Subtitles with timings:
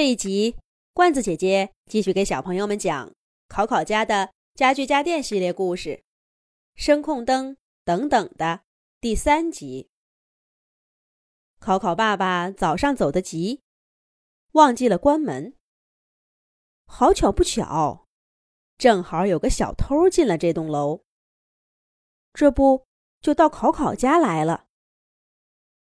[0.00, 0.56] 这一集，
[0.94, 3.12] 罐子姐姐继续给小朋友们讲
[3.48, 5.90] 考考家的家具家电系列故事
[6.74, 8.62] 《声控灯等等》的
[8.98, 9.90] 第三集。
[11.58, 13.60] 考考爸爸早上走得急，
[14.52, 15.54] 忘记了关门。
[16.86, 18.06] 好巧不巧，
[18.78, 21.02] 正好有个小偷进了这栋楼，
[22.32, 22.86] 这不
[23.20, 24.64] 就到考考家来了，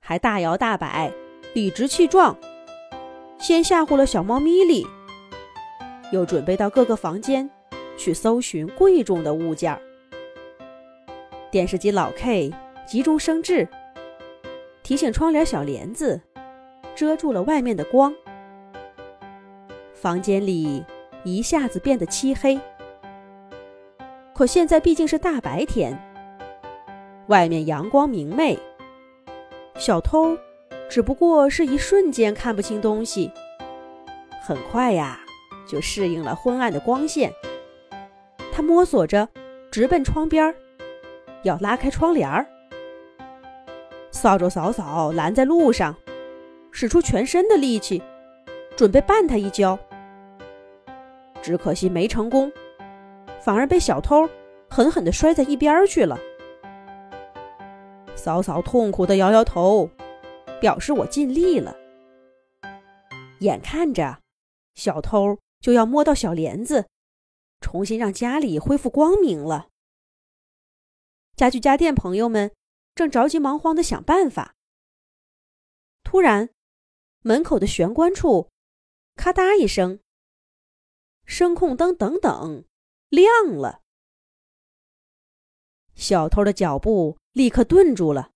[0.00, 1.12] 还大摇大摆，
[1.52, 2.34] 理直气壮。
[3.40, 4.86] 先吓唬了小猫咪咪，
[6.12, 7.48] 又准备到各个房间
[7.96, 9.80] 去搜寻贵重的物件儿。
[11.50, 12.52] 电视机老 K
[12.86, 13.66] 急中生智，
[14.82, 16.20] 提醒窗帘小帘子
[16.94, 18.14] 遮住了外面的光，
[19.94, 20.84] 房间里
[21.24, 22.60] 一下子变得漆黑。
[24.34, 25.98] 可现在毕竟是大白天，
[27.28, 28.58] 外面阳光明媚，
[29.76, 30.36] 小偷。
[30.90, 33.30] 只不过是一瞬间看不清东西，
[34.42, 35.20] 很快呀
[35.64, 37.32] 就适应了昏暗的光线。
[38.52, 39.28] 他摸索着
[39.70, 40.52] 直奔窗边，
[41.44, 42.44] 要拉开窗帘儿。
[44.10, 45.94] 扫帚嫂嫂拦在路上，
[46.72, 48.02] 使出全身的力气，
[48.76, 49.78] 准备绊他一跤。
[51.40, 52.50] 只可惜没成功，
[53.40, 54.28] 反而被小偷
[54.68, 56.18] 狠狠地摔在一边去了。
[58.16, 59.88] 嫂嫂痛苦地摇摇头。
[60.60, 61.76] 表示我尽力了。
[63.40, 64.22] 眼看着
[64.74, 66.88] 小偷就要摸到小帘子，
[67.60, 69.68] 重新让家里恢复光明了。
[71.36, 72.54] 家具家电朋友们
[72.94, 74.54] 正着急忙慌的想办法。
[76.02, 76.50] 突然，
[77.22, 78.50] 门口的玄关处，
[79.16, 80.00] 咔嗒一声，
[81.24, 82.64] 声控灯等等
[83.08, 83.80] 亮了。
[85.94, 88.32] 小偷的脚步立刻顿住了。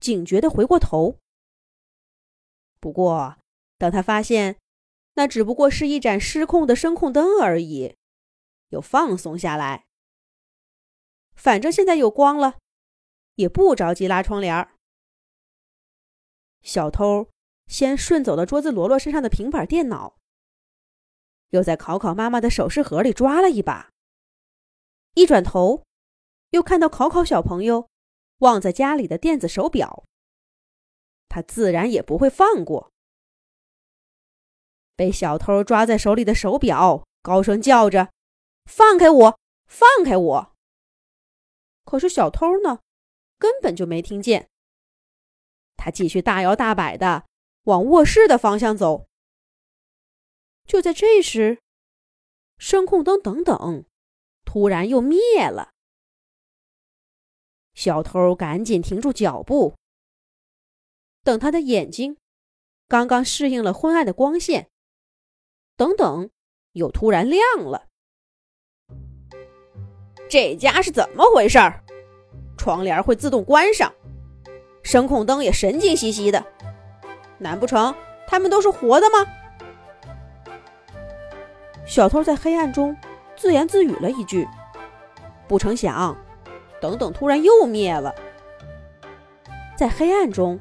[0.00, 1.18] 警觉的回过头，
[2.80, 3.36] 不过
[3.76, 4.58] 当他发现
[5.14, 7.94] 那只不过是一盏失控的声控灯而已，
[8.70, 9.84] 又放松下来。
[11.34, 12.58] 反正现在有光了，
[13.34, 14.68] 也不着急拉窗帘。
[16.62, 17.28] 小偷
[17.66, 20.16] 先顺走了桌子罗罗身上的平板电脑，
[21.50, 23.90] 又在考考妈妈的首饰盒里抓了一把。
[25.14, 25.82] 一转头，
[26.50, 27.88] 又看到考考小朋友。
[28.40, 30.04] 忘在家里的电子手表，
[31.28, 32.92] 他自然也不会放过。
[34.96, 38.12] 被小偷抓在手里的手表，高声叫着
[38.70, 40.56] ：“放开我，放开我！”
[41.84, 42.80] 可是小偷呢，
[43.38, 44.50] 根本就没听见。
[45.76, 47.26] 他继续大摇大摆的
[47.64, 49.06] 往卧室的方向走。
[50.66, 51.62] 就在这时，
[52.58, 53.86] 声控灯等等，
[54.44, 55.18] 突然又灭
[55.48, 55.72] 了。
[57.80, 59.72] 小偷赶紧停住脚步，
[61.24, 62.18] 等他的眼睛
[62.86, 64.68] 刚刚适应了昏暗的光线，
[65.78, 66.28] 等等，
[66.72, 67.86] 又突然亮了。
[70.28, 71.58] 这家是怎么回事？
[72.58, 73.90] 窗帘会自动关上，
[74.82, 76.44] 声控灯也神经兮兮的，
[77.38, 77.94] 难不成
[78.28, 79.26] 他们都是活的吗？
[81.86, 82.94] 小偷在黑暗中
[83.38, 84.46] 自言自语了一句，
[85.48, 86.14] 不成想。
[86.80, 88.14] 等等，突然又灭了。
[89.76, 90.58] 在黑暗中，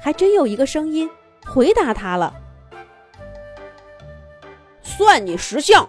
[0.00, 1.10] 还真有一个声音
[1.46, 2.34] 回答他了
[4.82, 5.88] ：“算你识相。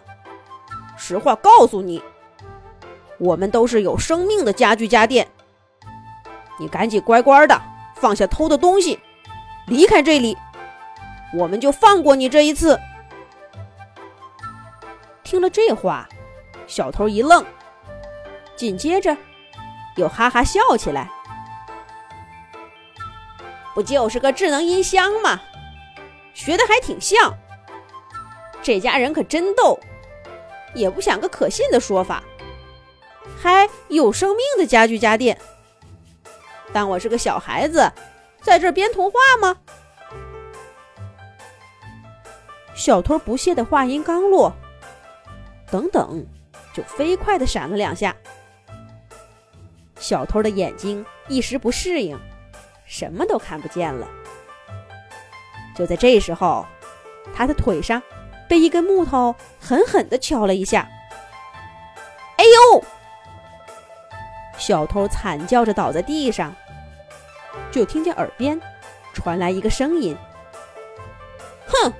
[0.97, 2.01] 实话告诉你，
[3.17, 5.27] 我们都是有生命的家具家电。
[6.59, 7.61] 你赶紧乖乖的
[7.95, 8.99] 放下偷的东西，
[9.67, 10.37] 离开这里，
[11.33, 12.79] 我们就放过你这一次。”
[15.23, 16.07] 听了这话，
[16.67, 17.43] 小偷一愣，
[18.55, 19.15] 紧接着。
[19.95, 21.09] 又哈哈笑起来，
[23.73, 25.41] 不就是个智能音箱吗？
[26.33, 27.33] 学的还挺像。
[28.61, 29.79] 这家人可真逗，
[30.73, 32.23] 也不想个可信的说法，
[33.41, 35.39] 还有生命的家具家电。
[36.73, 37.89] 当我是个小孩子，
[38.41, 39.57] 在这编童话吗？
[42.73, 44.51] 小偷不屑的话音刚落，
[45.71, 46.25] 等等，
[46.73, 48.13] 就飞快的闪了两下。
[50.07, 52.15] 小偷的眼睛一时不适应，
[52.85, 54.07] 什么都看不见了。
[55.75, 56.63] 就在这时候，
[57.33, 57.99] 他的腿上
[58.47, 60.87] 被一根木头狠狠地敲了一下。
[62.37, 62.83] “哎呦！”
[64.59, 66.55] 小偷惨叫着倒在地上，
[67.71, 68.61] 就听见耳边
[69.11, 70.15] 传来一个声音
[71.65, 71.91] ：“哼，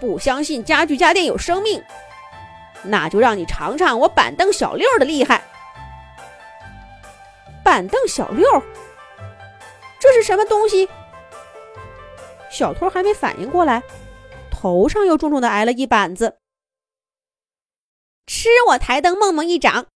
[0.00, 1.84] 不相信家具家电有生命，
[2.82, 5.44] 那就让你尝尝我板凳小六的厉害。”
[7.72, 8.44] 板凳小六，
[9.98, 10.86] 这是什么东西？
[12.50, 13.82] 小偷还没反应过来，
[14.50, 16.38] 头上又重重的挨了一板子。
[18.26, 19.86] 吃我台灯梦梦一掌，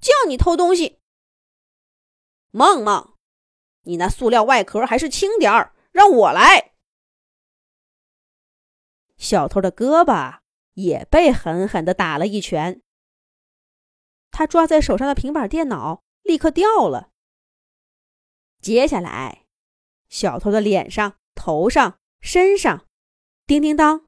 [0.00, 0.98] 叫你偷东西！
[2.50, 3.14] 梦梦，
[3.82, 6.72] 你那塑料外壳还是轻点儿，让我来。
[9.16, 10.40] 小偷的胳膊
[10.72, 12.82] 也被狠狠的打了一拳，
[14.32, 17.10] 他抓在手上的平板电脑立刻掉了。
[18.60, 19.44] 接下来，
[20.08, 22.86] 小偷的脸上、头上、身上，
[23.46, 24.06] 叮叮当，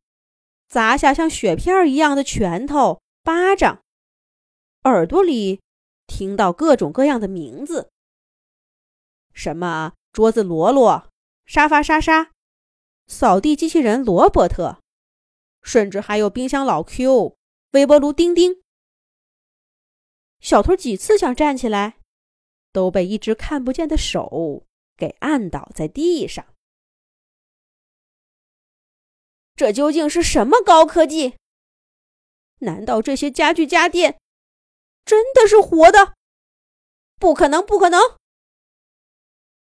[0.66, 3.82] 砸下像雪片一样的拳头、巴掌，
[4.84, 5.60] 耳朵里
[6.06, 7.90] 听到各种各样的名字，
[9.34, 11.10] 什么桌子罗罗、
[11.44, 12.32] 沙发莎莎、
[13.06, 14.80] 扫地机器人罗伯特，
[15.62, 17.36] 甚至还有冰箱老 Q、
[17.72, 18.62] 微波炉叮叮。
[20.40, 21.98] 小偷几次想站起来。
[22.76, 24.66] 都被一只看不见的手
[24.98, 26.44] 给按倒在地上。
[29.54, 31.38] 这究竟是什么高科技？
[32.58, 34.20] 难道这些家具家电
[35.06, 36.16] 真的是活的？
[37.18, 38.18] 不可能，不可能！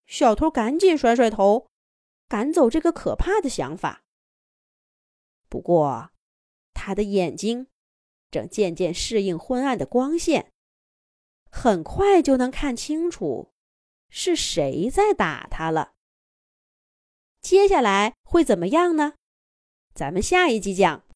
[0.04, 1.68] 小偷赶紧甩甩头，
[2.26, 4.02] 赶走这个可怕的想法。
[5.48, 6.10] 不过，
[6.74, 7.68] 他的眼睛
[8.28, 10.52] 正渐渐适应昏暗的光线。
[11.50, 13.52] 很快就能看清楚
[14.08, 15.92] 是谁在打他了。
[17.40, 19.14] 接下来会怎么样呢？
[19.94, 21.04] 咱们下一集讲。